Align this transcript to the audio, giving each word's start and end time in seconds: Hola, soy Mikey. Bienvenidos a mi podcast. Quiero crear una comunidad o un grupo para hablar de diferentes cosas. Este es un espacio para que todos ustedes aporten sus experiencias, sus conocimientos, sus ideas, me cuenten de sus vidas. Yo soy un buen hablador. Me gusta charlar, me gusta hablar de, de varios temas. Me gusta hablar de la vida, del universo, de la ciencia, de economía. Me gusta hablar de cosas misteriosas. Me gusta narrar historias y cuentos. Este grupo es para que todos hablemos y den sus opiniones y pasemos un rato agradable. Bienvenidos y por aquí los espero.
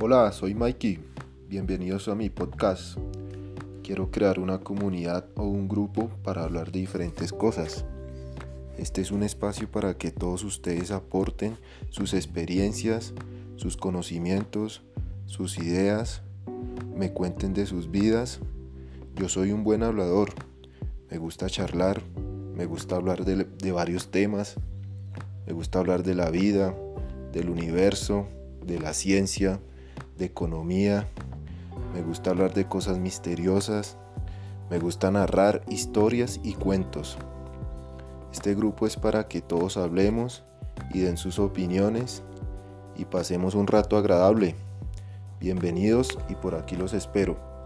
Hola, 0.00 0.30
soy 0.30 0.54
Mikey. 0.54 1.00
Bienvenidos 1.48 2.06
a 2.06 2.14
mi 2.14 2.30
podcast. 2.30 2.96
Quiero 3.82 4.12
crear 4.12 4.38
una 4.38 4.60
comunidad 4.60 5.26
o 5.34 5.42
un 5.42 5.66
grupo 5.66 6.08
para 6.22 6.44
hablar 6.44 6.70
de 6.70 6.78
diferentes 6.78 7.32
cosas. 7.32 7.84
Este 8.76 9.00
es 9.00 9.10
un 9.10 9.24
espacio 9.24 9.68
para 9.68 9.94
que 9.94 10.12
todos 10.12 10.44
ustedes 10.44 10.92
aporten 10.92 11.56
sus 11.90 12.14
experiencias, 12.14 13.12
sus 13.56 13.76
conocimientos, 13.76 14.82
sus 15.26 15.58
ideas, 15.58 16.22
me 16.94 17.12
cuenten 17.12 17.52
de 17.52 17.66
sus 17.66 17.90
vidas. 17.90 18.38
Yo 19.16 19.28
soy 19.28 19.50
un 19.50 19.64
buen 19.64 19.82
hablador. 19.82 20.30
Me 21.10 21.18
gusta 21.18 21.48
charlar, 21.48 22.02
me 22.54 22.66
gusta 22.66 22.94
hablar 22.94 23.24
de, 23.24 23.46
de 23.46 23.72
varios 23.72 24.12
temas. 24.12 24.54
Me 25.44 25.52
gusta 25.52 25.80
hablar 25.80 26.04
de 26.04 26.14
la 26.14 26.30
vida, 26.30 26.72
del 27.32 27.50
universo, 27.50 28.28
de 28.64 28.78
la 28.78 28.94
ciencia, 28.94 29.58
de 30.18 30.26
economía. 30.26 31.08
Me 31.94 32.02
gusta 32.02 32.30
hablar 32.30 32.52
de 32.52 32.66
cosas 32.66 32.98
misteriosas. 32.98 33.96
Me 34.70 34.78
gusta 34.78 35.10
narrar 35.10 35.62
historias 35.68 36.40
y 36.42 36.54
cuentos. 36.54 37.16
Este 38.32 38.54
grupo 38.54 38.86
es 38.86 38.96
para 38.96 39.28
que 39.28 39.40
todos 39.40 39.76
hablemos 39.76 40.44
y 40.92 41.00
den 41.00 41.16
sus 41.16 41.38
opiniones 41.38 42.22
y 42.96 43.06
pasemos 43.06 43.54
un 43.54 43.66
rato 43.66 43.96
agradable. 43.96 44.54
Bienvenidos 45.40 46.18
y 46.28 46.34
por 46.34 46.54
aquí 46.54 46.76
los 46.76 46.92
espero. 46.92 47.57